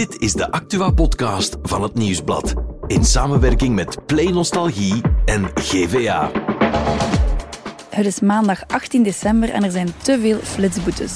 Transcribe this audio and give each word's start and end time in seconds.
Dit 0.00 0.20
is 0.20 0.32
de 0.32 0.50
Actua-podcast 0.50 1.56
van 1.62 1.82
het 1.82 1.94
Nieuwsblad. 1.94 2.54
In 2.86 3.04
samenwerking 3.04 3.74
met 3.74 4.06
Play 4.06 4.26
Nostalgie 4.26 5.00
en 5.24 5.50
GVA. 5.54 6.30
Het 7.88 8.06
is 8.06 8.20
maandag 8.20 8.66
18 8.66 9.02
december 9.02 9.50
en 9.50 9.64
er 9.64 9.70
zijn 9.70 9.88
te 10.02 10.18
veel 10.20 10.38
flitsboetes. 10.38 11.12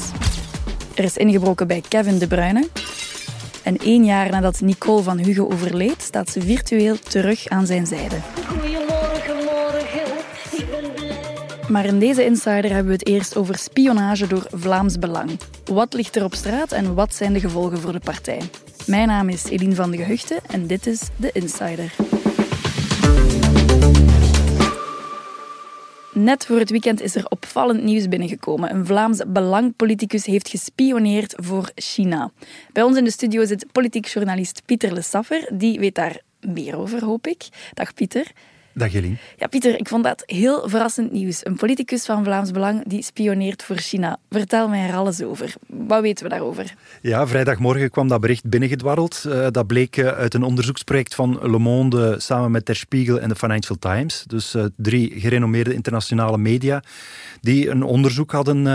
Er 0.94 1.04
is 1.04 1.16
ingebroken 1.16 1.66
bij 1.66 1.82
Kevin 1.88 2.18
De 2.18 2.26
Bruyne. 2.26 2.68
En 3.62 3.76
één 3.76 4.04
jaar 4.04 4.30
nadat 4.30 4.60
Nicole 4.60 5.02
van 5.02 5.18
Hugo 5.18 5.48
overleed, 5.48 6.02
staat 6.02 6.30
ze 6.30 6.40
virtueel 6.40 6.98
terug 6.98 7.48
aan 7.48 7.66
zijn 7.66 7.86
zijde. 7.86 8.16
Goedemorgen, 8.46 9.36
morgen. 9.36 10.18
Ik 10.50 10.70
ben 10.70 10.92
blij. 10.92 11.24
Maar 11.68 11.84
in 11.84 11.98
deze 11.98 12.24
Insider 12.24 12.70
hebben 12.70 12.86
we 12.86 12.92
het 12.92 13.06
eerst 13.06 13.36
over 13.36 13.58
spionage 13.58 14.26
door 14.26 14.46
Vlaams 14.50 14.98
Belang. 14.98 15.30
Wat 15.64 15.92
ligt 15.92 16.16
er 16.16 16.24
op 16.24 16.34
straat 16.34 16.72
en 16.72 16.94
wat 16.94 17.14
zijn 17.14 17.32
de 17.32 17.40
gevolgen 17.40 17.78
voor 17.78 17.92
de 17.92 18.00
partij? 18.04 18.40
Mijn 18.86 19.08
naam 19.08 19.28
is 19.28 19.44
Eline 19.44 19.74
van 19.74 19.90
de 19.90 19.96
Gehuchten 19.96 20.38
en 20.46 20.66
dit 20.66 20.86
is 20.86 21.00
de 21.16 21.30
Insider. 21.32 21.94
Net 26.12 26.46
voor 26.46 26.58
het 26.58 26.70
weekend 26.70 27.00
is 27.00 27.14
er 27.14 27.26
opvallend 27.28 27.82
nieuws 27.82 28.08
binnengekomen. 28.08 28.70
Een 28.70 28.86
Vlaams 28.86 29.22
belangpoliticus 29.26 30.26
heeft 30.26 30.48
gespioneerd 30.48 31.34
voor 31.36 31.70
China. 31.74 32.30
Bij 32.72 32.82
ons 32.82 32.96
in 32.96 33.04
de 33.04 33.10
studio 33.10 33.44
zit 33.44 33.66
politiek 33.72 34.06
journalist 34.06 34.62
Pieter 34.64 34.92
Le 34.92 35.02
Saffer. 35.02 35.48
Die 35.52 35.78
weet 35.78 35.94
daar 35.94 36.20
meer 36.40 36.76
over, 36.76 37.04
hoop 37.04 37.26
ik. 37.26 37.48
Dag 37.74 37.94
Pieter. 37.94 38.32
Dag 38.76 38.92
Jelien. 38.92 39.18
Ja, 39.36 39.46
Pieter, 39.46 39.78
ik 39.78 39.88
vond 39.88 40.04
dat 40.04 40.22
heel 40.26 40.68
verrassend 40.68 41.12
nieuws. 41.12 41.46
Een 41.46 41.56
politicus 41.56 42.04
van 42.04 42.24
Vlaams 42.24 42.50
Belang 42.50 42.82
die 42.86 43.02
spioneert 43.02 43.62
voor 43.62 43.76
China. 43.76 44.18
Vertel 44.30 44.68
mij 44.68 44.88
er 44.88 44.94
alles 44.94 45.22
over. 45.22 45.54
Wat 45.66 46.00
weten 46.00 46.24
we 46.24 46.30
daarover? 46.30 46.74
Ja, 47.00 47.26
vrijdagmorgen 47.26 47.90
kwam 47.90 48.08
dat 48.08 48.20
bericht 48.20 48.48
binnengedwarreld. 48.48 49.24
Uh, 49.26 49.46
dat 49.50 49.66
bleek 49.66 49.96
uh, 49.96 50.06
uit 50.06 50.34
een 50.34 50.42
onderzoeksproject 50.42 51.14
van 51.14 51.38
Le 51.42 51.58
Monde 51.58 52.14
samen 52.18 52.50
met 52.50 52.66
Der 52.66 52.76
Spiegel 52.76 53.20
en 53.20 53.28
de 53.28 53.34
Financial 53.34 53.78
Times. 53.78 54.24
Dus 54.26 54.54
uh, 54.54 54.64
drie 54.76 55.20
gerenommeerde 55.20 55.74
internationale 55.74 56.38
media 56.38 56.82
die 57.40 57.68
een 57.68 57.82
onderzoek 57.82 58.32
hadden 58.32 58.66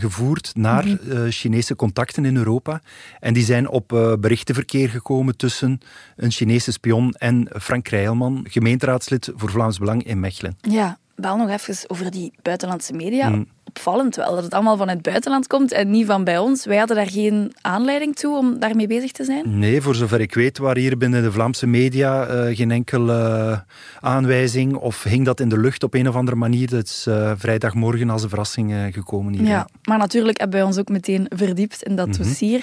gevoerd 0.00 0.50
naar 0.54 0.84
mm 0.84 0.98
-hmm. 1.08 1.30
Chinese 1.30 1.76
contacten 1.76 2.24
in 2.24 2.36
Europa. 2.36 2.80
En 3.20 3.34
die 3.34 3.44
zijn 3.44 3.68
op 3.68 4.16
berichtenverkeer 4.20 4.88
gekomen 4.88 5.36
tussen 5.36 5.80
een 6.16 6.30
Chinese 6.30 6.72
spion 6.72 7.14
en 7.14 7.48
Frank 7.60 7.84
Krijlman, 7.84 8.46
gemeenteraadslid 8.48 9.30
voor 9.34 9.47
Vlaams 9.50 9.78
Belang 9.78 10.04
in 10.04 10.20
Mechelen. 10.20 10.56
Ja, 10.60 10.98
wel 11.14 11.36
nog 11.36 11.48
even 11.48 11.74
over 11.86 12.10
die 12.10 12.32
buitenlandse 12.42 12.92
media. 12.92 13.28
Mm. 13.28 13.46
Opvallend 13.64 14.16
wel 14.16 14.34
dat 14.34 14.44
het 14.44 14.54
allemaal 14.54 14.76
van 14.76 14.88
het 14.88 15.02
buitenland 15.02 15.46
komt 15.46 15.72
en 15.72 15.90
niet 15.90 16.06
van 16.06 16.24
bij 16.24 16.38
ons. 16.38 16.64
Wij 16.64 16.76
hadden 16.76 16.96
daar 16.96 17.10
geen 17.10 17.52
aanleiding 17.60 18.16
toe 18.16 18.36
om 18.36 18.58
daarmee 18.58 18.86
bezig 18.86 19.12
te 19.12 19.24
zijn? 19.24 19.58
Nee, 19.58 19.80
voor 19.80 19.94
zover 19.94 20.20
ik 20.20 20.34
weet 20.34 20.58
waren 20.58 20.82
hier 20.82 20.98
binnen 20.98 21.22
de 21.22 21.32
Vlaamse 21.32 21.66
media 21.66 22.28
uh, 22.28 22.56
geen 22.56 22.70
enkele 22.70 23.12
uh, 23.12 23.58
aanwijzing 24.00 24.74
of 24.74 25.02
hing 25.02 25.24
dat 25.24 25.40
in 25.40 25.48
de 25.48 25.58
lucht 25.58 25.82
op 25.82 25.94
een 25.94 26.08
of 26.08 26.14
andere 26.14 26.36
manier. 26.36 26.68
Dat 26.68 26.84
is 26.84 27.06
uh, 27.08 27.32
vrijdagmorgen 27.36 28.10
als 28.10 28.22
een 28.22 28.28
verrassing 28.28 28.74
gekomen 28.90 29.32
hier. 29.32 29.46
Ja, 29.46 29.68
maar 29.82 29.98
natuurlijk 29.98 30.38
hebben 30.38 30.58
wij 30.58 30.66
ons 30.66 30.78
ook 30.78 30.88
meteen 30.88 31.26
verdiept 31.28 31.82
in 31.82 31.96
dat 31.96 32.06
mm 32.06 32.12
-hmm. 32.12 32.22
dossier. 32.22 32.62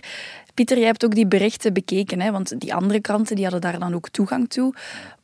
Pieter, 0.54 0.78
jij 0.78 0.86
hebt 0.86 1.06
ook 1.06 1.16
die 1.16 1.28
berichten 1.28 1.74
bekeken, 1.74 2.22
hè? 2.22 2.32
want 2.32 2.60
die 2.60 2.74
andere 2.74 3.02
kranten 3.02 3.36
die 3.36 3.44
hadden 3.44 3.62
daar 3.62 3.80
dan 3.80 3.94
ook 3.94 4.10
toegang 4.10 4.50
toe. 4.50 4.74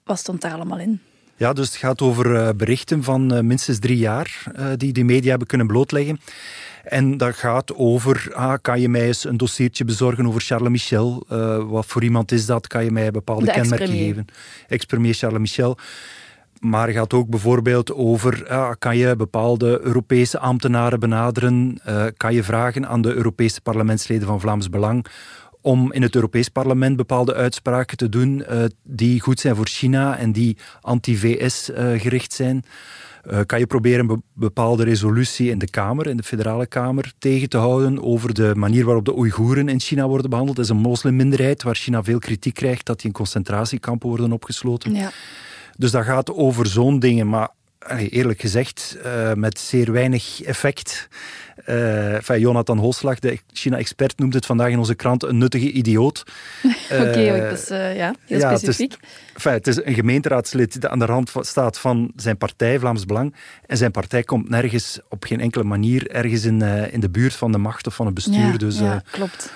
Wat 0.03 0.20
stond 0.20 0.42
daar 0.42 0.53
allemaal 0.53 0.80
in? 0.80 1.02
Ja, 1.42 1.53
dus 1.53 1.67
het 1.67 1.75
gaat 1.75 2.02
over 2.02 2.25
uh, 2.25 2.50
berichten 2.56 3.03
van 3.03 3.34
uh, 3.34 3.39
minstens 3.39 3.80
drie 3.80 3.97
jaar 3.97 4.44
uh, 4.59 4.66
die 4.78 4.94
de 4.94 5.03
media 5.03 5.30
hebben 5.30 5.47
kunnen 5.47 5.67
blootleggen. 5.67 6.20
En 6.84 7.17
dat 7.17 7.36
gaat 7.36 7.75
over, 7.75 8.31
ah, 8.34 8.53
kan 8.61 8.81
je 8.81 8.89
mij 8.89 9.08
eens 9.08 9.23
een 9.23 9.38
dossiertje 9.38 9.86
bezorgen 9.86 10.28
over 10.28 10.42
Charles 10.42 10.69
Michel? 10.69 11.25
wat 11.69 11.86
voor 11.86 12.03
iemand 12.03 12.31
is 12.31 12.45
dat? 12.45 12.67
Kan 12.67 12.84
je 12.84 12.92
mij 12.92 13.12
bepaalde 13.12 13.45
de 13.45 13.52
kenmerken 13.52 13.88
geven? 13.88 14.25
Ex-premier 14.67 15.14
Charles 15.14 15.39
Michel. 15.39 15.78
Maar 16.59 16.88
het 16.88 16.95
gaat 16.95 17.14
ook 17.14 17.30
bijvoorbeeld 17.30 17.94
over, 17.94 18.47
ah, 18.47 18.72
kan 18.78 18.97
je 18.97 19.16
bepaalde 19.16 19.80
Europese 19.81 20.40
ambtenaren 20.40 21.00
benaderen? 21.00 21.81
kan 22.18 22.34
je 22.34 22.44
vragen 22.44 22.88
aan 22.88 23.01
de 23.01 23.13
Europese 23.13 23.62
parlementsleden 23.62 24.28
van 24.28 24.40
Vlaams 24.40 24.69
Belang 24.69 25.06
om 25.62 25.94
in 25.94 26.02
het 26.02 26.16
Europees 26.16 26.50
Parlement 26.50 26.96
bepaalde 26.96 27.34
uitspraken 27.34 27.98
te 27.98 28.10
doen 28.10 28.44
uh, 28.50 28.64
die 28.84 29.20
goed 29.20 29.40
zijn 29.40 29.56
voor 29.56 29.68
China 29.68 30.18
en 30.18 30.32
die 30.32 30.58
anti-VS 30.82 31.70
uh, 31.70 31.78
gericht 32.00 32.34
zijn. 32.34 32.64
Uh, 33.32 33.40
kan 33.46 33.60
je 33.60 33.66
proberen 33.66 34.10
een 34.10 34.24
bepaalde 34.34 34.84
resolutie 34.84 35.50
in 35.50 35.60
de 35.60 35.70
Kamer, 35.70 36.08
in 36.08 36.18
de 36.18 36.24
federale 36.24 36.66
Kamer, 36.66 37.14
tegen 37.18 37.50
te 37.50 37.58
houden 37.58 38.04
over 38.04 38.34
de 38.34 38.56
manier 38.56 38.86
waarop 38.86 39.06
de 39.06 39.18
Oeigoeren 39.18 39.70
in 39.70 39.80
China 39.80 40.08
worden 40.08 40.30
behandeld. 40.30 40.58
Dat 40.58 40.66
is 40.66 40.72
een 40.72 40.78
moslimminderheid 40.78 41.64
waar 41.64 41.76
China 41.76 42.04
veel 42.04 42.20
kritiek 42.20 42.54
krijgt 42.54 42.86
dat 42.86 42.98
die 42.98 43.08
in 43.08 43.14
concentratiekampen 43.14 44.10
worden 44.10 44.32
opgesloten. 44.32 44.94
Ja. 44.94 45.12
Dus 45.78 45.92
dat 45.92 46.04
gaat 46.04 46.34
over 46.34 46.68
zo'n 46.68 47.00
dingen, 47.00 47.30
maar 47.30 47.50
eerlijk 47.88 48.42
gezegd, 48.42 48.97
uh, 49.06 49.34
met 49.34 49.59
zeer 49.59 49.92
weinig 49.92 50.42
effect. 50.42 51.08
Uh, 51.69 52.14
enfin, 52.14 52.40
Jonathan 52.40 52.78
Holslag, 52.78 53.19
de 53.19 53.40
China-expert, 53.53 54.19
noemt 54.19 54.34
het 54.34 54.46
vandaag 54.46 54.69
in 54.69 54.78
onze 54.78 54.96
krant 54.96 55.24
een 55.24 55.38
nuttige 55.38 55.72
idioot. 55.72 56.24
Oké, 56.92 57.02
okay, 57.02 57.44
uh, 57.44 57.50
dus 57.50 57.72
uh, 57.72 57.96
ja, 57.96 58.16
heel 58.25 58.40
ja, 58.40 58.58
specifiek. 58.58 58.92
Het 58.92 59.02
is, 59.02 59.34
enfin, 59.34 59.52
het 59.52 59.68
is 59.68 59.86
een 59.86 59.94
gemeenteraadslid 59.94 60.81
die 60.81 60.90
aan 60.90 61.00
de 61.00 61.06
rand 61.06 61.31
staat 61.40 61.80
van 61.80 62.12
zijn 62.16 62.38
partij, 62.38 62.80
Vlaams 62.80 63.06
Belang. 63.06 63.36
En 63.66 63.78
zijn 63.78 63.92
partij 63.92 64.24
komt 64.24 64.50
nergens, 64.50 65.00
op 65.09 65.24
geen 65.24 65.40
enkele 65.40 65.63
manier, 65.63 66.12
ergens 66.12 66.46
in, 66.46 66.62
in 66.92 67.00
de 67.00 67.09
buurt 67.09 67.34
van 67.34 67.52
de 67.52 67.58
macht 67.58 67.88
of 67.88 67.96
van 67.96 68.06
het 68.06 68.16
bestuur. 68.16 68.52
Ja, 68.52 68.58
dus, 68.58 68.80
ja 68.80 69.03
klopt. 69.12 69.52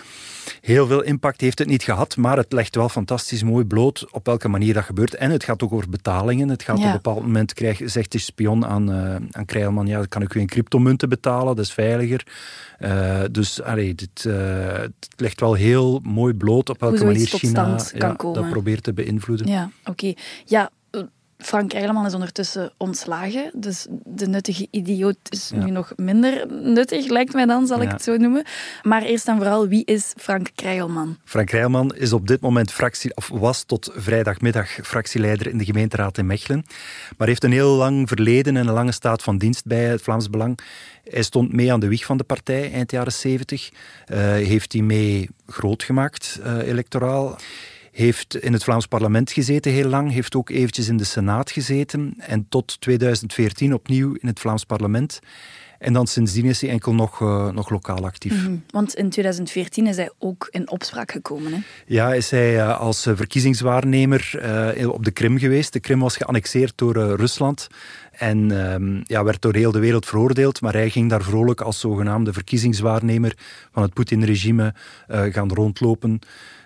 Heel 0.66 0.88
veel 0.88 1.02
impact 1.02 1.42
heeft 1.42 1.60
het 1.60 1.68
niet 1.68 1.84
gehad, 1.84 2.18
maar 2.18 2.38
het 2.38 2.54
legt 2.54 2.76
wel 2.76 2.90
fantastisch 2.90 3.44
mooi 3.44 3.66
bloot 3.66 4.12
op 4.12 4.26
welke 4.26 4.48
manier 4.48 4.74
dat 4.74 4.84
gebeurt. 4.84 5.16
En 5.16 5.32
het 5.32 5.44
gaat 5.44 5.64
ook 5.64 5.74
over 5.74 5.90
betalingen. 5.90 6.50
Het 6.50 6.64
gaat 6.64 6.78
ja. 6.78 6.84
op 6.84 6.88
een 6.88 6.96
bepaald 6.96 7.22
moment, 7.22 7.54
krijg, 7.54 7.82
zegt 7.86 8.12
de 8.12 8.18
spion 8.18 8.66
aan, 8.66 8.92
uh, 8.92 9.16
aan 9.32 9.46
Krijlman, 9.46 9.88
ja, 9.88 10.06
kan 10.10 10.22
ik 10.22 10.34
u 10.34 10.40
in 10.40 10.48
cryptomunten 10.48 11.10
betalen, 11.10 11.56
dat 11.56 11.66
is 11.66 11.74
veiliger. 11.74 12.28
Uh, 12.80 13.22
dus 13.32 13.62
allee, 13.62 13.96
dit, 13.96 14.24
uh, 14.28 14.36
het 14.78 15.08
legt 15.16 15.40
wel 15.40 15.54
heel 15.54 16.00
mooi 16.04 16.34
bloot 16.34 16.70
op 16.70 16.80
welke 16.80 17.06
manier 17.06 17.28
China 17.28 17.80
ja, 17.94 18.16
dat 18.18 18.50
probeert 18.50 18.84
te 18.84 18.94
beïnvloeden. 18.94 19.48
Ja, 19.48 19.70
oké. 19.80 19.90
Okay. 19.90 20.18
Ja, 20.46 20.70
Frank 21.46 21.74
Eileman 21.74 22.06
is 22.06 22.14
ondertussen 22.14 22.72
ontslagen, 22.78 23.52
dus 23.54 23.86
de 24.04 24.28
nuttige 24.28 24.68
idioot 24.72 25.18
is 25.30 25.52
ja. 25.54 25.66
nu 25.66 25.72
nog 25.72 25.94
minder 25.96 26.48
nuttig, 26.52 27.08
lijkt 27.08 27.34
mij 27.34 27.46
dan, 27.46 27.68
zal 27.68 27.78
ja. 27.78 27.84
ik 27.84 27.92
het 27.92 28.04
zo 28.04 28.18
noemen. 28.18 28.46
Maar 28.84 29.02
eerst 29.02 29.28
en 29.28 29.36
vooral, 29.36 29.68
wie 29.68 29.86
is 29.86 30.14
Frank 30.18 30.50
Krijlman? 30.56 31.18
Frank 31.24 31.48
Krijlman 31.48 31.96
is 31.96 32.14
op 32.14 32.28
dit 32.28 32.42
moment 32.42 32.72
fractie, 32.72 33.16
of 33.16 33.30
was 33.34 33.64
tot 33.64 33.92
vrijdagmiddag 33.96 34.70
fractieleider 34.84 35.48
in 35.48 35.58
de 35.58 35.66
gemeenteraad 35.66 36.18
in 36.18 36.26
Mechelen, 36.26 36.66
maar 37.18 37.28
heeft 37.28 37.44
een 37.44 37.52
heel 37.52 37.76
lang 37.76 38.08
verleden 38.08 38.58
en 38.58 38.68
een 38.68 38.74
lange 38.74 38.92
staat 38.92 39.24
van 39.24 39.38
dienst 39.38 39.66
bij 39.66 39.84
het 39.84 40.02
Vlaams 40.02 40.30
Belang. 40.30 40.60
Hij 41.04 41.24
stond 41.24 41.54
mee 41.54 41.72
aan 41.72 41.80
de 41.80 41.88
wieg 41.88 42.06
van 42.06 42.18
de 42.18 42.24
partij 42.24 42.72
eind 42.72 42.92
jaren 42.92 43.14
70, 43.14 43.70
uh, 43.72 44.18
heeft 44.18 44.74
hij 44.74 44.82
mee 44.82 45.30
groot 45.48 45.84
gemaakt, 45.84 46.40
uh, 46.46 46.68
electoraal 46.68 47.38
heeft 47.96 48.36
in 48.36 48.54
het 48.54 48.64
Vlaams 48.64 48.86
parlement 48.86 49.32
gezeten 49.32 49.72
heel 49.72 49.90
lang, 49.90 50.12
heeft 50.12 50.36
ook 50.36 50.50
eventjes 50.50 50.88
in 50.88 50.98
de 50.98 51.04
Senaat 51.04 51.52
gezeten 51.52 52.14
en 52.18 52.46
tot 52.50 52.82
2014 52.82 53.74
opnieuw 53.74 54.14
in 54.14 54.28
het 54.28 54.40
Vlaams 54.40 54.64
parlement. 54.64 55.20
En 55.80 55.94
dan 55.94 56.08
sindsdien 56.08 56.46
is 56.46 56.62
hij 56.62 56.70
enkel 56.70 56.94
nog, 56.94 57.20
uh, 57.20 57.50
nog 57.50 57.70
lokaal 57.70 58.06
actief. 58.06 58.34
Mm 58.34 58.46
-hmm. 58.46 58.64
Want 58.70 58.96
in 58.96 59.10
2014 59.10 59.88
is 59.88 59.96
hij 59.96 60.10
ook 60.20 60.48
in 60.52 60.70
opspraak 60.70 61.12
gekomen. 61.12 61.54
Hè? 61.54 61.60
Ja, 61.86 62.14
is 62.14 62.32
hij 62.32 62.56
uh, 62.56 62.80
als 62.80 63.02
verkiezingswaarnemer 63.02 64.32
uh, 64.78 64.90
op 64.90 65.06
de 65.06 65.12
Krim 65.12 65.38
geweest. 65.38 65.74
De 65.74 65.80
Krim 65.80 66.00
was 66.00 66.18
geannexeerd 66.18 66.74
door 66.76 67.16
Rusland. 67.16 67.68
En 68.12 68.52
um, 68.52 69.02
ja, 69.04 69.24
werd 69.24 69.42
door 69.42 69.56
heel 69.56 69.72
de 69.72 69.80
wereld 69.80 70.06
veroordeeld. 70.06 70.62
Maar 70.62 70.74
hij 70.74 70.90
ging 70.90 71.10
daar 71.10 71.24
vrolijk 71.24 71.62
als 71.62 71.80
zogenaamde 71.80 72.34
verkiezingswaarnemer 72.34 73.38
van 73.72 73.84
het 73.84 73.94
Poetin-regime 73.94 74.74
gaan 75.08 75.54
rondlopen. 75.54 76.20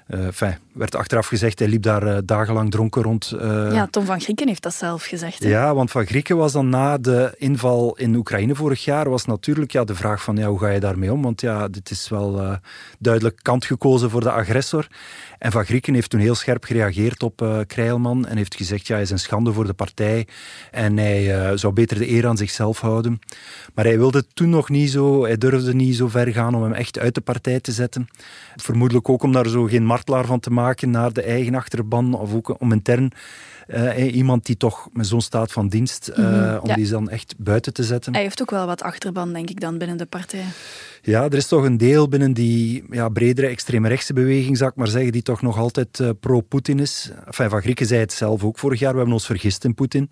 Enfin, 0.08 0.58
werd 0.80 0.96
achteraf 0.96 1.28
gezegd, 1.28 1.60
hij 1.60 1.68
liep 1.68 1.84
daar 1.84 2.08
uh, 2.08 2.18
dagenlang 2.26 2.72
dronken 2.72 3.02
rond. 3.02 3.34
Uh, 3.36 3.42
ja, 3.72 3.88
Tom 3.88 4.06
van 4.06 4.22
Grieken 4.22 4.48
heeft 4.48 4.64
dat 4.64 4.74
zelf 4.74 5.04
gezegd. 5.04 5.44
Hè? 5.44 5.50
Ja, 5.50 5.76
want 5.76 5.92
van 5.92 6.06
Grieken 6.06 6.38
was 6.38 6.52
dan 6.52 6.70
na 6.70 6.98
de 6.98 7.34
inval 7.38 7.96
in 7.98 8.16
Oekraïne 8.16 8.56
vorig 8.56 8.84
jaar, 8.84 9.10
was 9.10 9.26
natuurlijk 9.26 9.72
ja, 9.72 9.84
de 9.84 9.96
vraag 9.96 10.24
van 10.24 10.36
ja, 10.36 10.48
hoe 10.48 10.60
ga 10.60 10.70
je 10.70 10.80
daarmee 10.80 11.14
om? 11.14 11.22
Want 11.22 11.42
ja, 11.42 11.68
dit 11.68 11.90
is 11.90 12.10
wel 12.10 12.58
duidelijk 13.00 13.40
kant 13.42 13.66
gekozen 13.66 14.10
voor 14.10 14.22
de 14.22 14.32
agressor. 14.32 14.88
En 15.40 15.52
Van 15.52 15.66
Grieken 15.66 15.94
heeft 15.94 16.10
toen 16.10 16.20
heel 16.20 16.36
scherp 16.36 16.64
gereageerd 16.64 17.24
op 17.24 17.42
uh, 17.42 17.60
Krijlman 17.68 18.26
en 18.28 18.38
heeft 18.38 18.56
gezegd, 18.56 18.88
ja, 18.88 18.94
hij 18.94 19.04
is 19.04 19.10
een 19.10 19.20
schande 19.20 19.54
voor 19.54 19.66
de 19.66 19.74
partij 19.74 20.28
en 20.72 20.98
hij 20.98 21.52
uh, 21.52 21.58
zou 21.58 21.74
beter 21.74 21.98
de 21.98 22.10
eer 22.10 22.28
aan 22.28 22.38
zichzelf 22.38 22.80
houden. 22.80 23.20
Maar 23.74 23.86
hij 23.86 23.98
wilde 23.98 24.26
toen 24.34 24.50
nog 24.50 24.70
niet 24.70 24.92
zo, 24.92 25.24
hij 25.24 25.38
durfde 25.38 25.74
niet 25.74 25.96
zo 25.96 26.08
ver 26.08 26.28
gaan 26.28 26.56
om 26.56 26.64
hem 26.64 26.74
echt 26.74 27.00
uit 27.00 27.16
de 27.16 27.22
partij 27.22 27.60
te 27.60 27.72
zetten. 27.72 28.08
Vermoedelijk 28.56 29.10
ook 29.10 29.24
om 29.24 29.32
daar 29.32 29.48
zo 29.48 29.64
geen 29.64 29.86
martelaar 29.86 30.26
van 30.26 30.40
te 30.40 30.50
maken 30.50 30.69
naar 30.82 31.14
de 31.14 31.22
eigen 31.22 31.56
achterban 31.56 32.14
of 32.14 32.34
ook 32.34 32.62
om 32.62 32.72
intern 32.72 33.12
uh, 33.68 34.16
iemand 34.16 34.46
die 34.46 34.58
toch 34.58 34.90
met 34.94 35.08
zo'n 35.08 35.22
staat 35.22 35.52
van 35.52 35.68
dienst, 35.68 36.10
uh, 36.10 36.18
mm 36.18 36.26
-hmm. 36.26 36.60
om 36.60 36.68
ja. 36.68 36.76
die 36.76 36.90
dan 36.90 37.10
echt 37.10 37.36
buiten 37.38 37.74
te 37.74 37.84
zetten. 37.84 38.14
Hij 38.14 38.22
heeft 38.22 38.42
ook 38.42 38.50
wel 38.50 38.66
wat 38.66 38.82
achterban, 38.82 39.34
denk 39.34 39.50
ik, 39.50 39.60
dan 39.60 39.78
binnen 39.78 39.98
de 39.98 40.06
partij. 40.06 40.46
Ja, 41.02 41.24
er 41.24 41.34
is 41.34 41.48
toch 41.48 41.64
een 41.64 41.78
deel 41.78 42.08
binnen 42.08 42.34
die 42.34 42.84
ja, 42.90 43.10
bredere 43.10 43.48
extreemrechtse 43.48 44.14
beweging, 44.14 44.58
zou 44.58 44.70
ik 44.70 44.76
maar 44.76 44.88
zeggen, 44.88 45.12
die 45.12 45.22
toch 45.22 45.42
nog 45.42 45.58
altijd 45.58 46.00
uh, 46.00 46.10
pro-Poetin 46.20 46.80
is. 46.80 47.12
Enfin, 47.26 47.50
Van 47.50 47.62
Grieken 47.62 47.86
zei 47.86 48.00
het 48.00 48.14
zelf 48.14 48.44
ook 48.44 48.60
vorig 48.60 48.80
jaar, 48.80 48.92
we 48.92 48.98
hebben 48.98 49.16
ons 49.16 49.26
vergist 49.26 49.64
in 49.64 49.74
Poetin. 49.74 50.10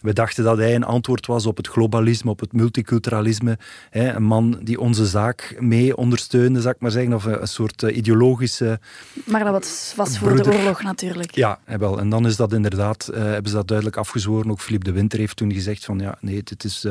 We 0.00 0.12
dachten 0.12 0.44
dat 0.44 0.56
hij 0.56 0.74
een 0.74 0.84
antwoord 0.84 1.26
was 1.26 1.46
op 1.46 1.56
het 1.56 1.68
globalisme, 1.68 2.30
op 2.30 2.40
het 2.40 2.52
multiculturalisme. 2.52 3.58
Hè, 3.90 4.12
een 4.12 4.22
man 4.22 4.60
die 4.62 4.80
onze 4.80 5.06
zaak 5.06 5.56
mee 5.58 5.96
ondersteunde, 5.96 6.60
zou 6.60 6.74
ik 6.74 6.80
maar 6.80 6.90
zeggen, 6.90 7.12
of 7.12 7.24
een, 7.24 7.40
een 7.40 7.48
soort 7.48 7.82
uh, 7.82 7.96
ideologische... 7.96 8.80
Maar 9.24 9.44
dat 9.44 9.52
was, 9.52 9.92
was 9.96 10.18
voor 10.18 10.42
de 10.42 10.52
oorlog 10.52 10.82
natuurlijk. 10.82 11.34
Ja, 11.34 11.58
wel. 11.64 11.98
En 11.98 12.08
dan 12.08 12.26
is 12.26 12.36
dat 12.36 12.52
inderdaad, 12.52 13.08
uh, 13.10 13.16
hebben 13.16 13.50
ze 13.50 13.56
dat 13.56 13.68
duidelijk 13.68 13.96
afgezworen. 13.96 14.50
Ook 14.50 14.60
Philippe 14.60 14.86
de 14.86 14.92
Winter 14.92 15.18
heeft 15.18 15.36
toen 15.36 15.52
gezegd 15.52 15.84
van, 15.84 15.98
ja, 15.98 16.18
nee, 16.20 16.42
dit 16.42 16.64
is 16.64 16.86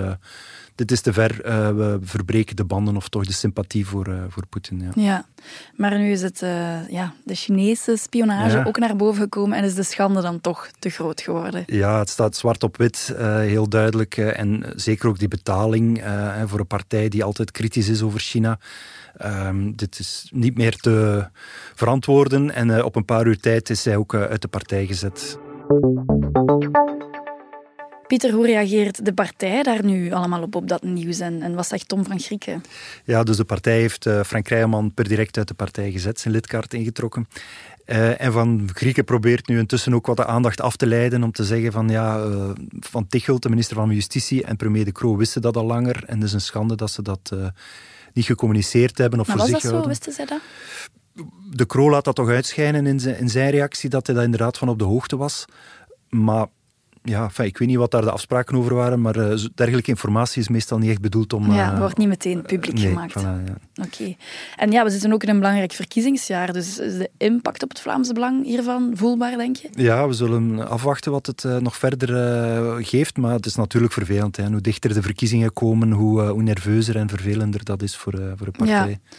dit 0.77 0.91
is 0.91 1.01
te 1.01 1.13
ver. 1.13 1.45
Uh, 1.45 1.69
we 1.69 1.99
verbreken 2.01 2.55
de 2.55 2.63
banden 2.63 2.95
of 2.95 3.09
toch 3.09 3.25
de 3.25 3.33
sympathie 3.33 3.87
voor, 3.87 4.07
uh, 4.07 4.15
voor 4.29 4.45
Poetin. 4.47 4.79
Ja. 4.79 4.91
ja, 4.95 5.25
maar 5.75 5.97
nu 5.97 6.11
is 6.11 6.21
het, 6.21 6.41
uh, 6.41 6.89
ja, 6.89 7.13
de 7.23 7.35
Chinese 7.35 7.95
spionage 7.95 8.57
ja. 8.57 8.63
ook 8.63 8.77
naar 8.77 8.95
boven 8.95 9.21
gekomen 9.21 9.57
en 9.57 9.63
is 9.63 9.75
de 9.75 9.83
schande 9.83 10.21
dan 10.21 10.41
toch 10.41 10.69
te 10.79 10.89
groot 10.89 11.21
geworden. 11.21 11.63
Ja, 11.65 11.99
het 11.99 12.09
staat 12.09 12.35
zwart 12.35 12.63
op 12.63 12.77
wit, 12.77 13.13
heel 13.17 13.69
duidelijk. 13.69 14.17
en 14.17 14.63
zeker 14.75 15.09
ook 15.09 15.19
die 15.19 15.27
betaling 15.27 16.03
voor 16.45 16.59
een 16.59 16.67
partij 16.67 17.09
die 17.09 17.23
altijd 17.23 17.51
kritisch 17.51 17.87
is 17.87 18.01
over 18.01 18.19
China. 18.19 18.59
Um, 19.25 19.75
dit 19.75 19.99
is 19.99 20.29
niet 20.33 20.57
meer 20.57 20.75
te 20.75 21.27
verantwoorden 21.75 22.51
en 22.51 22.83
op 22.83 22.95
een 22.95 23.05
paar 23.05 23.27
uur 23.27 23.39
tijd 23.39 23.69
is 23.69 23.81
zij 23.81 23.95
ook 23.95 24.13
uit 24.13 24.41
de 24.41 24.47
partij 24.47 24.85
gezet. 24.85 25.37
Pieter, 28.07 28.31
hoe 28.31 28.45
reageert 28.45 29.05
de 29.05 29.13
partij 29.13 29.63
daar 29.63 29.83
nu 29.83 30.11
allemaal 30.11 30.41
op, 30.41 30.55
op 30.55 30.67
dat 30.67 30.83
nieuws? 30.83 31.19
En, 31.19 31.41
en 31.41 31.55
wat 31.55 31.67
zegt 31.67 31.87
Tom 31.87 32.05
van 32.05 32.19
Grieken? 32.19 32.63
Ja, 33.03 33.23
dus 33.23 33.37
de 33.37 33.43
partij 33.43 33.79
heeft 33.79 34.05
uh, 34.05 34.23
Frank 34.23 34.47
Rijman 34.47 34.93
per 34.93 35.07
direct 35.07 35.37
uit 35.37 35.47
de 35.47 35.53
partij 35.53 35.91
gezet, 35.91 36.19
zijn 36.19 36.33
lidkaart 36.33 36.73
ingetrokken. 36.73 37.27
Uh, 37.85 38.21
en 38.21 38.31
Van 38.31 38.69
Grieken 38.73 39.03
probeert 39.03 39.47
nu 39.47 39.57
intussen 39.57 39.93
ook 39.93 40.05
wat 40.05 40.17
de 40.17 40.25
aandacht 40.25 40.61
af 40.61 40.75
te 40.75 40.87
leiden 40.87 41.23
om 41.23 41.31
te 41.31 41.43
zeggen 41.43 41.71
van 41.71 41.89
ja, 41.89 42.25
uh, 42.25 42.49
Van 42.79 43.07
Tichelt, 43.07 43.41
de 43.43 43.49
minister 43.49 43.75
van 43.75 43.89
Justitie 43.89 44.43
en 44.43 44.55
premier 44.55 44.85
De 44.85 44.91
Croo 44.91 45.15
wisten 45.15 45.41
dat 45.41 45.57
al 45.57 45.65
langer 45.65 46.03
en 46.05 46.15
het 46.15 46.23
is 46.23 46.33
een 46.33 46.41
schande 46.41 46.75
dat 46.75 46.91
ze 46.91 47.01
dat 47.01 47.35
niet 48.13 48.25
gecommuniceerd 48.25 48.97
hebben 48.97 49.19
of 49.19 49.27
maar 49.27 49.37
voor 49.37 49.45
was 49.45 49.61
zich 49.61 49.71
dat 49.71 49.71
houden. 49.71 49.95
zo? 49.95 50.05
Wisten 50.05 50.13
zij 50.13 50.25
dat? 50.25 50.39
De 51.55 51.65
Croo 51.65 51.89
laat 51.89 52.05
dat 52.05 52.15
toch 52.15 52.29
uitschijnen 52.29 52.87
in 52.87 52.99
zijn, 52.99 53.17
in 53.19 53.29
zijn 53.29 53.49
reactie 53.49 53.89
dat 53.89 54.05
hij 54.05 54.15
daar 54.15 54.25
inderdaad 54.25 54.57
van 54.57 54.69
op 54.69 54.79
de 54.79 54.85
hoogte 54.85 55.17
was. 55.17 55.45
Maar 56.09 56.47
ja, 57.09 57.23
enfin, 57.23 57.45
ik 57.45 57.57
weet 57.57 57.67
niet 57.67 57.77
wat 57.77 57.91
daar 57.91 58.01
de 58.01 58.11
afspraken 58.11 58.55
over 58.55 58.73
waren, 58.75 59.01
maar 59.01 59.17
uh, 59.17 59.45
dergelijke 59.55 59.89
informatie 59.89 60.41
is 60.41 60.47
meestal 60.47 60.77
niet 60.77 60.89
echt 60.89 61.01
bedoeld 61.01 61.33
om... 61.33 61.51
Ja, 61.53 61.73
uh, 61.73 61.79
wordt 61.79 61.97
niet 61.97 62.07
meteen 62.07 62.41
publiek 62.41 62.73
nee, 62.73 62.87
gemaakt. 62.87 63.19
Voilà, 63.19 63.23
ja. 63.23 63.57
Oké. 63.75 63.87
Okay. 63.95 64.17
En 64.55 64.71
ja, 64.71 64.83
we 64.83 64.89
zitten 64.89 65.13
ook 65.13 65.23
in 65.23 65.29
een 65.29 65.39
belangrijk 65.39 65.71
verkiezingsjaar, 65.71 66.53
dus 66.53 66.79
is 66.79 66.97
de 66.97 67.09
impact 67.17 67.63
op 67.63 67.69
het 67.69 67.79
Vlaamse 67.79 68.13
Belang 68.13 68.45
hiervan 68.45 68.91
voelbaar, 68.93 69.37
denk 69.37 69.55
je? 69.55 69.69
Ja, 69.71 70.07
we 70.07 70.13
zullen 70.13 70.69
afwachten 70.69 71.11
wat 71.11 71.25
het 71.25 71.43
uh, 71.43 71.57
nog 71.57 71.77
verder 71.77 72.07
geeft, 72.83 73.17
maar 73.17 73.33
het 73.33 73.45
is 73.45 73.55
natuurlijk 73.55 73.93
vervelend. 73.93 74.37
Hè. 74.37 74.47
Hoe 74.47 74.61
dichter 74.61 74.93
de 74.93 75.01
verkiezingen 75.01 75.53
komen, 75.53 75.91
hoe, 75.91 76.21
hoe 76.21 76.43
nerveuzer 76.43 76.95
en 76.95 77.09
vervelender 77.09 77.63
dat 77.63 77.81
is 77.81 77.95
voor, 77.95 78.21
voor 78.35 78.45
de 78.45 78.57
partij. 78.57 78.89
Ja. 78.89 79.17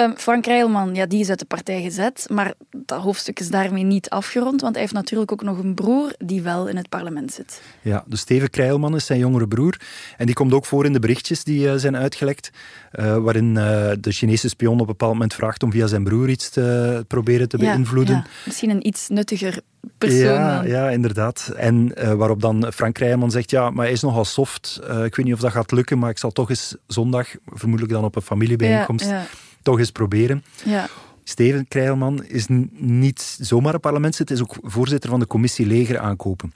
Um, 0.00 0.14
Frank 0.16 0.46
Rijlman, 0.46 0.94
ja, 0.94 1.06
die 1.06 1.20
is 1.20 1.28
uit 1.28 1.38
de 1.38 1.44
partij 1.44 1.82
gezet, 1.82 2.26
maar 2.30 2.54
dat 2.70 3.02
hoofdstuk 3.02 3.40
is 3.40 3.48
daarmee 3.48 3.82
niet 3.82 4.10
afgerond, 4.10 4.60
want 4.60 4.72
hij 4.72 4.82
heeft 4.82 4.94
natuurlijk 4.94 5.32
ook 5.32 5.42
nog 5.42 5.58
een 5.58 5.74
broer 5.74 6.12
die 6.18 6.42
wel 6.42 6.68
in 6.68 6.76
het 6.76 6.88
parlement 6.88 7.32
zit. 7.32 7.62
Ja, 7.80 8.04
dus 8.06 8.20
Steven 8.20 8.50
Krijlman 8.50 8.94
is 8.94 9.06
zijn 9.06 9.18
jongere 9.18 9.48
broer 9.48 9.80
en 10.16 10.26
die 10.26 10.34
komt 10.34 10.52
ook 10.52 10.64
voor 10.64 10.84
in 10.84 10.92
de 10.92 10.98
berichtjes 10.98 11.44
die 11.44 11.66
uh, 11.66 11.74
zijn 11.76 11.96
uitgelekt, 11.96 12.50
uh, 12.92 13.16
waarin 13.16 13.48
uh, 13.48 13.90
de 14.00 14.12
Chinese 14.12 14.48
spion 14.48 14.74
op 14.74 14.80
een 14.80 14.86
bepaald 14.86 15.12
moment 15.12 15.34
vraagt 15.34 15.62
om 15.62 15.70
via 15.70 15.86
zijn 15.86 16.04
broer 16.04 16.28
iets 16.28 16.48
te 16.48 17.04
proberen 17.08 17.48
te 17.48 17.58
ja, 17.58 17.64
beïnvloeden. 17.64 18.14
Ja. 18.14 18.26
Misschien 18.44 18.70
een 18.70 18.86
iets 18.86 19.08
nuttiger 19.08 19.60
persoon. 19.98 20.18
Ja, 20.18 20.56
dan. 20.56 20.68
ja 20.68 20.90
inderdaad. 20.90 21.52
En 21.56 21.92
waarop 22.16 22.40
dan 22.40 22.72
Frank 22.72 22.98
Rijlman 22.98 23.30
zegt, 23.30 23.50
ja, 23.50 23.70
maar 23.70 23.84
hij 23.84 23.94
is 23.94 24.02
nogal 24.02 24.24
soft, 24.24 24.80
ik 24.82 25.16
weet 25.16 25.24
niet 25.24 25.34
of 25.34 25.40
dat 25.40 25.52
gaat 25.52 25.72
lukken, 25.72 25.98
maar 25.98 26.10
ik 26.10 26.18
zal 26.18 26.30
toch 26.30 26.50
eens 26.50 26.76
zondag, 26.86 27.28
vermoedelijk 27.46 27.94
dan 27.94 28.04
op 28.04 28.16
een 28.16 28.22
familiebijeenkomst, 28.22 29.06
ja, 29.06 29.26
toch 29.64 29.78
eens 29.78 29.90
proberen. 29.90 30.44
Ja. 30.64 30.88
Steven 31.24 31.68
Krijlman 31.68 32.24
is 32.24 32.46
niet 32.78 33.36
zomaar 33.40 33.74
een 33.74 33.80
parlementslid, 33.80 34.30
is 34.30 34.42
ook 34.42 34.56
voorzitter 34.62 35.10
van 35.10 35.20
de 35.20 35.26
commissie 35.26 35.66
Leger 35.66 35.98
aankopen. 35.98 36.52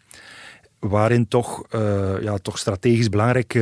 Waarin 0.81 1.29
toch, 1.29 1.63
uh, 1.75 2.23
ja, 2.23 2.39
toch 2.43 2.59
strategisch 2.59 3.09
belangrijke 3.09 3.59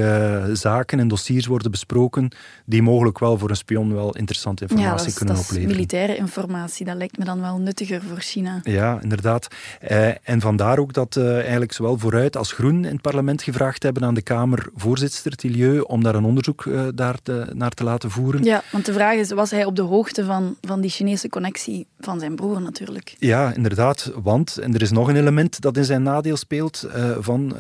uh, 0.48 0.54
zaken 0.54 0.98
en 0.98 1.08
dossiers 1.08 1.46
worden 1.46 1.70
besproken 1.70 2.30
die 2.64 2.82
mogelijk 2.82 3.18
wel 3.18 3.38
voor 3.38 3.50
een 3.50 3.56
spion 3.56 3.94
wel 3.94 4.16
interessante 4.16 4.62
informatie 4.62 4.90
ja, 4.90 4.96
dat 4.96 5.06
is, 5.06 5.14
kunnen 5.14 5.34
dat 5.34 5.42
is 5.42 5.50
opleveren. 5.50 5.76
militaire 5.76 6.16
informatie, 6.16 6.86
dat 6.86 6.96
lijkt 6.96 7.18
me 7.18 7.24
dan 7.24 7.40
wel 7.40 7.58
nuttiger 7.58 8.02
voor 8.02 8.20
China. 8.20 8.60
Ja, 8.62 8.98
inderdaad. 9.02 9.48
Uh, 9.90 10.08
en 10.28 10.40
vandaar 10.40 10.78
ook 10.78 10.92
dat 10.92 11.16
eigenlijk 11.16 11.72
zowel 11.72 11.98
Vooruit 11.98 12.36
als 12.36 12.52
Groen 12.52 12.84
in 12.84 12.92
het 12.92 13.02
parlement 13.02 13.42
gevraagd 13.42 13.82
hebben 13.82 14.04
aan 14.04 14.14
de 14.14 14.22
Kamervoorzitter 14.22 15.36
Tilieu 15.36 15.80
om 15.80 16.02
daar 16.02 16.14
een 16.14 16.24
onderzoek 16.24 16.70
daar 16.94 17.22
te, 17.22 17.46
naar 17.52 17.70
te 17.70 17.84
laten 17.84 18.10
voeren. 18.10 18.44
Ja, 18.44 18.62
want 18.72 18.86
de 18.86 18.92
vraag 18.92 19.14
is, 19.14 19.30
was 19.30 19.50
hij 19.50 19.64
op 19.64 19.76
de 19.76 19.82
hoogte 19.82 20.24
van, 20.24 20.56
van 20.60 20.80
die 20.80 20.90
Chinese 20.90 21.28
connectie 21.28 21.86
van 22.00 22.18
zijn 22.18 22.34
broer 22.34 22.62
natuurlijk? 22.62 23.16
Ja, 23.18 23.54
inderdaad. 23.54 24.12
Want, 24.22 24.58
en 24.58 24.74
er 24.74 24.82
is 24.82 24.90
nog 24.90 25.08
een 25.08 25.16
element 25.16 25.60
dat 25.60 25.76
in 25.76 25.84
zijn 25.84 26.02
nadeel 26.02 26.36
speelt 26.36 26.88
van 27.18 27.52
uh, 27.52 27.58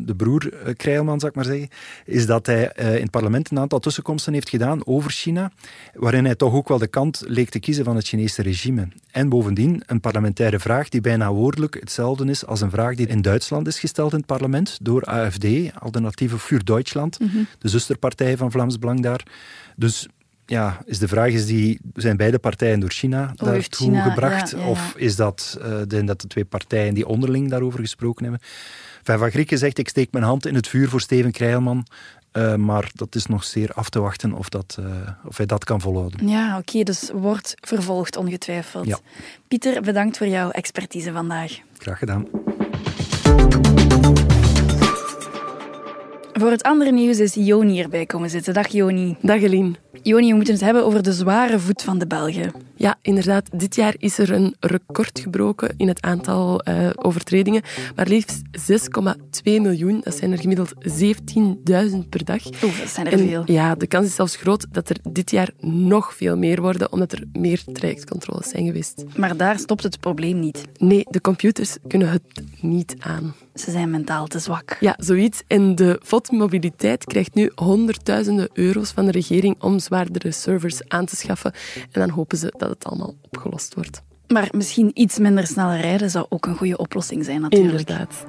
de 0.00 0.14
broer 0.16 0.52
uh, 0.52 0.74
Krijlman, 0.76 1.18
zou 1.20 1.30
ik 1.30 1.36
maar 1.36 1.44
zeggen, 1.44 1.68
is 2.04 2.26
dat 2.26 2.46
hij 2.46 2.72
in 2.76 2.84
het 2.84 3.10
parlement 3.10 3.50
een 3.50 3.58
aantal 3.58 3.78
tussenkomsten 3.78 4.32
heeft 4.32 4.48
gedaan 4.48 4.86
over 4.86 5.10
China, 5.10 5.50
waarin 5.94 6.24
hij 6.24 6.34
toch 6.34 6.54
ook 6.54 6.68
wel 6.68 6.78
de 6.78 6.86
kant 6.86 7.22
leek 7.26 7.48
te 7.50 7.58
kiezen 7.58 7.84
van 7.84 7.96
het 7.96 8.06
Chinese 8.06 8.42
regime. 8.42 8.88
En 9.10 9.28
bovendien 9.28 9.82
een 9.86 10.00
parlementaire 10.00 10.58
vraag 10.58 10.88
die 10.88 11.00
bijna 11.00 11.32
woordelijk 11.32 11.76
hetzelfde 11.80 12.24
is 12.30 12.46
als 12.46 12.60
een 12.60 12.70
vraag 12.70 12.94
die 12.94 13.06
in 13.06 13.22
Duitsland 13.22 13.66
is 13.66 13.78
gesteld 13.80 14.12
in 14.12 14.18
het 14.18 14.26
parlement 14.26 14.78
door 14.82 15.04
AFD, 15.04 15.46
Alternatieve 15.78 16.38
für 16.38 16.64
Deutschland, 16.64 17.18
Mhm. 17.20 17.28
de 17.58 17.68
zusterpartij 17.68 18.36
van 18.36 18.50
Vlaams 18.50 18.78
Belang 18.78 19.02
daar. 19.02 19.22
Dus 19.76 20.08
ja, 20.46 20.82
is 20.84 20.98
de 20.98 21.08
vraag 21.08 21.30
is 21.30 21.46
die, 21.46 21.80
zijn 21.94 22.16
beide 22.16 22.38
partijen 22.38 22.80
door 22.80 22.90
China 22.90 23.22
oh, 23.22 23.46
daartoe 23.46 23.62
China, 23.86 24.02
gebracht? 24.02 24.50
Ja, 24.50 24.58
ja, 24.58 24.64
ja. 24.64 24.70
Of 24.70 24.94
is 24.96 25.16
dat, 25.16 25.58
uh, 25.58 25.64
de, 25.86 26.04
dat 26.04 26.20
de 26.20 26.26
twee 26.26 26.44
partijen 26.44 26.94
die 26.94 27.06
onderling 27.06 27.50
daarover 27.50 27.80
gesproken 27.80 28.22
hebben? 28.24 28.42
Enfin, 28.98 29.18
van 29.18 29.30
Grieken 29.30 29.58
zegt, 29.58 29.78
ik 29.78 29.88
steek 29.88 30.12
mijn 30.12 30.24
hand 30.24 30.46
in 30.46 30.54
het 30.54 30.68
vuur 30.68 30.88
voor 30.88 31.00
Steven 31.00 31.32
Krijlman. 31.32 31.86
Uh, 32.32 32.54
maar 32.54 32.90
dat 32.94 33.14
is 33.14 33.26
nog 33.26 33.44
zeer 33.44 33.72
af 33.72 33.88
te 33.88 34.00
wachten 34.00 34.32
of, 34.32 34.48
dat, 34.48 34.76
uh, 34.80 34.86
of 35.24 35.36
hij 35.36 35.46
dat 35.46 35.64
kan 35.64 35.80
volhouden. 35.80 36.28
Ja, 36.28 36.48
oké, 36.58 36.68
okay, 36.68 36.82
dus 36.82 37.10
wordt 37.14 37.54
vervolgd 37.60 38.16
ongetwijfeld. 38.16 39.00
Pieter, 39.48 39.82
bedankt 39.82 40.16
voor 40.16 40.26
jouw 40.26 40.50
expertise 40.50 41.12
vandaag. 41.12 41.58
Graag 41.78 41.98
gedaan. 41.98 42.26
Voor 46.42 46.50
het 46.50 46.62
andere 46.62 46.92
nieuws 46.92 47.18
is 47.18 47.34
Joni 47.34 47.80
erbij 47.80 48.06
komen 48.06 48.30
zitten. 48.30 48.54
Dag 48.54 48.68
Joni. 48.68 49.16
Dag 49.20 49.42
Eline. 49.42 49.72
Joni, 50.02 50.28
we 50.28 50.34
moeten 50.34 50.54
het 50.54 50.62
hebben 50.62 50.84
over 50.84 51.02
de 51.02 51.12
zware 51.12 51.58
voet 51.58 51.82
van 51.82 51.98
de 51.98 52.06
Belgen. 52.06 52.52
Ja, 52.76 52.98
inderdaad. 53.02 53.48
Dit 53.58 53.74
jaar 53.74 53.94
is 53.98 54.18
er 54.18 54.32
een 54.32 54.54
record 54.60 55.20
gebroken 55.20 55.74
in 55.76 55.88
het 55.88 56.02
aantal 56.02 56.68
uh, 56.68 56.90
overtredingen. 56.96 57.62
Maar 57.96 58.06
liefst 58.06 58.40
6,2 58.58 59.42
miljoen. 59.42 60.00
Dat 60.04 60.16
zijn 60.16 60.32
er 60.32 60.38
gemiddeld 60.38 60.74
17.000 60.74 62.08
per 62.08 62.24
dag. 62.24 62.46
Oeh, 62.64 62.78
dat 62.78 62.88
zijn 62.88 63.06
er 63.06 63.12
en, 63.12 63.28
veel. 63.28 63.42
Ja, 63.46 63.74
de 63.74 63.86
kans 63.86 64.06
is 64.06 64.14
zelfs 64.14 64.36
groot 64.36 64.66
dat 64.70 64.88
er 64.88 64.96
dit 65.10 65.30
jaar 65.30 65.50
nog 65.60 66.14
veel 66.14 66.36
meer 66.36 66.60
worden, 66.60 66.92
omdat 66.92 67.12
er 67.12 67.24
meer 67.32 67.62
trajectcontroles 67.72 68.48
zijn 68.48 68.66
geweest. 68.66 69.04
Maar 69.16 69.36
daar 69.36 69.58
stopt 69.58 69.82
het 69.82 70.00
probleem 70.00 70.40
niet. 70.40 70.64
Nee, 70.78 71.06
de 71.10 71.20
computers 71.20 71.76
kunnen 71.86 72.10
het 72.10 72.22
niet 72.60 72.94
aan. 72.98 73.34
Ze 73.54 73.70
zijn 73.70 73.90
mentaal 73.90 74.26
te 74.26 74.38
zwak. 74.38 74.76
Ja, 74.80 74.94
zoiets. 74.98 75.42
En 75.46 75.74
de 75.74 76.00
FOD 76.04 76.30
Mobiliteit 76.30 77.04
krijgt 77.04 77.34
nu 77.34 77.52
honderdduizenden 77.54 78.48
euro's 78.52 78.90
van 78.90 79.04
de 79.04 79.10
regering 79.10 79.62
om 79.62 79.78
zwaardere 79.78 80.30
servers 80.30 80.88
aan 80.88 81.04
te 81.04 81.16
schaffen. 81.16 81.52
En 81.90 82.00
dan 82.00 82.10
hopen 82.10 82.38
ze 82.38 82.54
dat 82.56 82.68
het 82.68 82.84
allemaal 82.84 83.14
opgelost 83.22 83.74
wordt. 83.74 84.02
Maar 84.26 84.48
misschien 84.50 84.90
iets 84.94 85.18
minder 85.18 85.46
snel 85.46 85.74
rijden 85.74 86.10
zou 86.10 86.26
ook 86.28 86.46
een 86.46 86.56
goede 86.56 86.76
oplossing 86.76 87.24
zijn, 87.24 87.40
natuurlijk. 87.40 87.88
Inderdaad. 87.88 88.24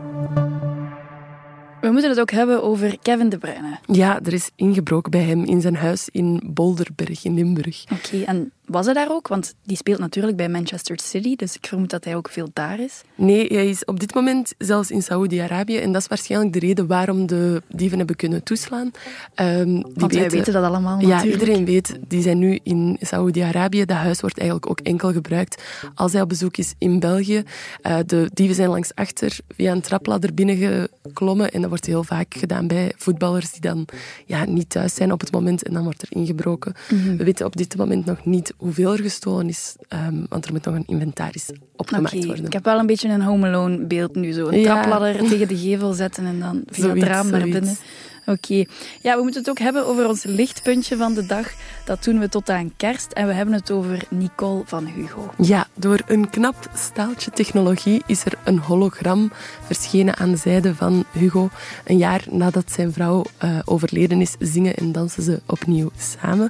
We 1.81 1.91
moeten 1.91 2.09
het 2.09 2.19
ook 2.19 2.31
hebben 2.31 2.63
over 2.63 2.97
Kevin 3.01 3.29
De 3.29 3.37
Bruyne. 3.37 3.77
Ja, 3.85 4.19
er 4.23 4.33
is 4.33 4.51
ingebroken 4.55 5.11
bij 5.11 5.21
hem 5.23 5.43
in 5.43 5.61
zijn 5.61 5.75
huis 5.75 6.09
in 6.11 6.41
Bolderberg 6.45 7.23
in 7.23 7.33
Limburg. 7.33 7.83
Oké, 7.83 7.93
okay, 7.93 8.23
en 8.23 8.51
Was 8.73 8.85
hij 8.85 8.93
daar 8.93 9.11
ook? 9.11 9.27
Want 9.27 9.55
die 9.63 9.77
speelt 9.77 9.99
natuurlijk 9.99 10.37
bij 10.37 10.49
Manchester 10.49 10.99
City, 11.03 11.35
dus 11.35 11.55
ik 11.55 11.67
vermoed 11.67 11.89
dat 11.89 12.03
hij 12.03 12.15
ook 12.15 12.29
veel 12.29 12.49
daar 12.53 12.79
is. 12.79 13.01
Nee, 13.15 13.47
hij 13.47 13.69
is 13.69 13.85
op 13.85 13.99
dit 13.99 14.13
moment 14.13 14.53
zelfs 14.57 14.91
in 14.91 15.03
Saoedi-Arabië. 15.03 15.77
En 15.77 15.91
dat 15.91 16.01
is 16.01 16.07
waarschijnlijk 16.07 16.53
de 16.53 16.59
reden 16.59 16.87
waarom 16.87 17.27
de 17.27 17.61
dieven 17.67 17.97
hebben 17.97 18.15
kunnen 18.15 18.43
toeslaan. 18.43 18.91
Um, 19.35 19.73
die 19.73 19.93
Want 19.95 20.13
wij 20.13 20.29
weten 20.29 20.53
dat 20.53 20.63
allemaal 20.63 20.99
Ja, 20.99 21.07
natuurlijk. 21.07 21.41
iedereen 21.41 21.65
weet. 21.65 21.97
Die 22.07 22.21
zijn 22.21 22.39
nu 22.39 22.59
in 22.63 22.97
Saoedi-Arabië. 23.01 23.85
Dat 23.85 23.97
huis 23.97 24.21
wordt 24.21 24.37
eigenlijk 24.37 24.69
ook 24.69 24.79
enkel 24.79 25.11
gebruikt 25.11 25.63
als 25.95 26.13
hij 26.13 26.21
op 26.21 26.29
bezoek 26.29 26.57
is 26.57 26.73
in 26.77 26.99
België. 26.99 27.43
Uh, 27.87 27.97
de 28.05 28.29
dieven 28.33 28.55
zijn 28.55 28.69
langs 28.69 28.95
achter 28.95 29.37
via 29.55 29.71
een 29.71 29.81
trapladder 29.81 30.33
binnengeklommen. 30.33 31.51
En 31.51 31.59
dat 31.61 31.69
wordt 31.69 31.85
heel 31.85 32.03
vaak 32.03 32.33
gedaan 32.33 32.67
bij 32.67 32.93
voetballers 32.97 33.51
die 33.51 33.61
dan 33.61 33.87
ja, 34.25 34.45
niet 34.45 34.69
thuis 34.69 34.95
zijn 34.95 35.11
op 35.11 35.19
het 35.19 35.31
moment. 35.31 35.63
En 35.63 35.73
dan 35.73 35.83
wordt 35.83 36.01
er 36.01 36.07
ingebroken. 36.11 36.73
Mhm. 36.89 37.17
We 37.17 37.23
weten 37.23 37.45
op 37.45 37.55
dit 37.55 37.77
moment 37.77 38.05
nog 38.05 38.25
niet 38.25 38.53
hoeveel 38.63 38.91
er 38.93 38.99
gestolen 39.01 39.47
is. 39.49 39.75
Um, 40.07 40.25
want 40.29 40.45
er 40.45 40.51
moet 40.51 40.65
nog 40.65 40.75
een 40.75 40.85
inventaris 40.85 41.49
opgemaakt 41.75 42.25
worden. 42.25 42.45
Ik 42.45 42.53
heb 42.53 42.63
wel 42.65 42.79
een 42.79 42.85
beetje 42.85 43.09
een 43.09 43.21
Home 43.21 43.47
Alone 43.47 43.85
beeld 43.85 44.15
nu. 44.15 44.31
Zo. 44.31 44.47
Een 44.47 44.59
Ja. 44.59 44.73
trapladder 44.81 45.17
tegen 45.29 45.47
de 45.47 45.57
gevel 45.57 45.93
zetten 45.93 46.25
en 46.25 46.39
dan 46.39 46.63
via 46.65 46.89
het 46.89 47.03
raam 47.03 47.29
naar 47.29 47.39
zoiets. 47.39 47.79
Oké. 48.25 48.65
Ja, 49.01 49.15
we 49.15 49.21
moeten 49.21 49.39
het 49.41 49.49
ook 49.49 49.59
hebben 49.59 49.85
over 49.85 50.07
ons 50.07 50.23
lichtpuntje 50.23 50.97
van 50.97 51.13
de 51.13 51.25
dag. 51.25 51.51
Dat 51.85 52.03
doen 52.03 52.19
we 52.19 52.29
tot 52.29 52.49
aan 52.49 52.73
kerst. 52.77 53.11
En 53.11 53.27
we 53.27 53.33
hebben 53.33 53.53
het 53.55 53.71
over 53.71 54.03
Nicole 54.09 54.61
van 54.65 54.85
Hugo. 54.85 55.33
Ja, 55.37 55.67
door 55.75 55.99
een 56.07 56.29
knap 56.29 56.55
staaltje 56.75 57.31
technologie 57.31 58.03
is 58.05 58.25
er 58.25 58.33
een 58.43 58.59
hologram 58.59 59.31
verschenen 59.65 60.17
aan 60.17 60.31
de 60.31 60.37
zijde 60.37 60.75
van 60.75 61.05
Hugo. 61.11 61.49
Een 61.85 61.97
jaar 61.97 62.23
nadat 62.29 62.71
zijn 62.71 62.93
vrouw 62.93 63.23
eh, 63.37 63.59
overleden 63.65 64.21
is, 64.21 64.35
zingen 64.39 64.75
en 64.75 64.91
dansen 64.91 65.23
ze 65.23 65.41
opnieuw 65.45 65.91
samen. 65.97 66.49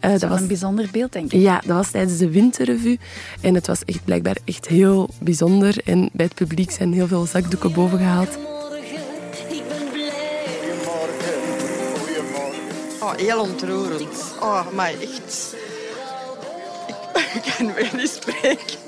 Eh, 0.00 0.10
Dat 0.10 0.22
is 0.22 0.28
wel 0.28 0.36
een 0.38 0.46
bijzonder 0.46 0.88
beeld, 0.92 1.12
denk 1.12 1.32
ik. 1.32 1.40
ja, 1.40 1.54
dat 1.66 1.76
was 1.76 1.90
tijdens 1.90 2.18
de 2.18 2.30
winterrevue. 2.30 2.98
En 3.40 3.54
het 3.54 3.66
was 3.66 3.84
echt 3.84 4.04
blijkbaar 4.04 4.36
echt 4.44 4.66
heel 4.66 5.08
bijzonder. 5.20 5.76
En 5.84 6.10
bij 6.12 6.26
het 6.26 6.34
publiek 6.34 6.70
zijn 6.70 6.92
heel 6.92 7.06
veel 7.06 7.26
zakdoeken 7.26 7.72
boven 7.72 7.98
gehaald. 7.98 8.38
Oh, 13.12 13.18
heel 13.18 13.40
ontroerend. 13.40 14.34
Oh, 14.40 14.72
maar 14.72 14.88
echt. 14.88 15.56
Ik, 16.86 16.94
ik 17.44 17.54
kan 17.56 17.72
weer 17.74 17.90
niet 17.96 18.20
spreken. 18.20 18.78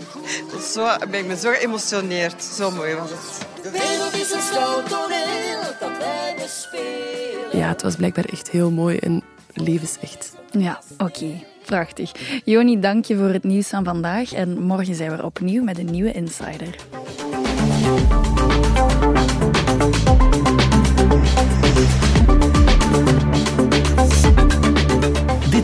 Zo, 0.72 0.96
ben 1.10 1.20
ik 1.20 1.26
me 1.26 1.36
zo 1.36 1.52
geëmotioneerd. 1.52 2.42
Zo 2.42 2.70
mooi 2.70 2.94
was 2.94 3.10
het. 3.10 3.46
De 3.62 3.70
wereld 3.70 4.14
is 4.14 4.32
een 4.32 4.40
schouwtoneel 4.40 5.62
dat 5.80 5.98
wij 5.98 6.34
bespelen. 6.36 7.58
Ja, 7.58 7.68
het 7.68 7.82
was 7.82 7.96
blijkbaar 7.96 8.24
echt 8.24 8.50
heel 8.50 8.70
mooi 8.70 8.96
en 8.96 9.22
levensecht. 9.52 10.32
Ja, 10.50 10.80
oké. 10.98 11.44
Prachtig. 11.64 12.12
Joni, 12.44 12.80
dank 12.80 13.04
je 13.04 13.16
voor 13.16 13.28
het 13.28 13.44
nieuws 13.44 13.68
van 13.68 13.84
vandaag. 13.84 14.32
En 14.32 14.62
morgen 14.62 14.94
zijn 14.94 15.10
we 15.10 15.16
er 15.16 15.24
opnieuw 15.24 15.62
met 15.62 15.78
een 15.78 15.90
nieuwe 15.90 16.12
Insider. 16.12 16.76